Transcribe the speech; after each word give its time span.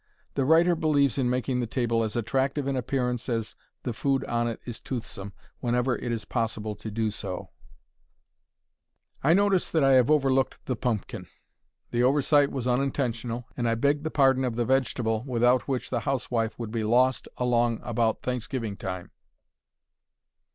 The 0.33 0.45
writer 0.45 0.73
believes 0.73 1.19
in 1.19 1.29
making 1.29 1.59
the 1.59 1.67
table 1.67 2.03
as 2.03 2.15
attractive 2.15 2.67
in 2.67 2.75
appearance 2.75 3.29
as 3.29 3.55
the 3.83 3.93
food 3.93 4.23
on 4.25 4.47
it 4.47 4.59
is 4.65 4.81
toothsome 4.81 5.31
whenever 5.59 5.95
it 5.95 6.11
is 6.11 6.25
possible 6.25 6.73
to 6.77 6.89
do 6.89 7.11
so. 7.11 7.51
I 9.23 9.35
notice 9.35 9.69
that 9.69 9.83
I 9.83 9.91
have 9.91 10.09
overlooked 10.09 10.57
the 10.65 10.75
pumpkin. 10.75 11.27
The 11.91 12.01
oversight 12.01 12.51
was 12.51 12.65
unintentional, 12.65 13.45
and 13.55 13.69
I 13.69 13.75
beg 13.75 14.01
the 14.01 14.09
pardon 14.09 14.43
of 14.43 14.55
the 14.55 14.65
vegetable 14.65 15.23
without 15.27 15.67
which 15.67 15.91
the 15.91 15.99
housewife 15.99 16.57
would 16.57 16.71
be 16.71 16.81
"lost" 16.83 17.27
along 17.37 17.79
about 17.83 18.21
Thanksgiving 18.23 18.77
time. 18.77 19.11